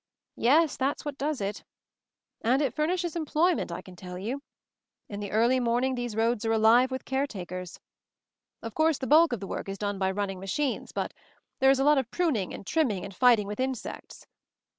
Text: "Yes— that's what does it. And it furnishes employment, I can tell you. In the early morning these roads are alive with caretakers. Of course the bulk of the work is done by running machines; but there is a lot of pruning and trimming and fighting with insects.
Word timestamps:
"Yes— 0.37 0.77
that's 0.77 1.05
what 1.05 1.19
does 1.19 1.41
it. 1.41 1.63
And 2.43 2.59
it 2.63 2.73
furnishes 2.73 3.15
employment, 3.15 3.71
I 3.71 3.83
can 3.83 3.95
tell 3.95 4.17
you. 4.17 4.41
In 5.07 5.19
the 5.19 5.29
early 5.29 5.59
morning 5.59 5.93
these 5.93 6.15
roads 6.15 6.43
are 6.43 6.51
alive 6.51 6.89
with 6.89 7.05
caretakers. 7.05 7.79
Of 8.63 8.73
course 8.73 8.97
the 8.97 9.05
bulk 9.05 9.31
of 9.31 9.39
the 9.41 9.47
work 9.47 9.69
is 9.69 9.77
done 9.77 9.99
by 9.99 10.09
running 10.09 10.39
machines; 10.39 10.91
but 10.91 11.13
there 11.59 11.69
is 11.69 11.77
a 11.77 11.83
lot 11.83 11.99
of 11.99 12.09
pruning 12.09 12.51
and 12.51 12.65
trimming 12.65 13.03
and 13.05 13.15
fighting 13.15 13.45
with 13.45 13.59
insects. 13.59 14.25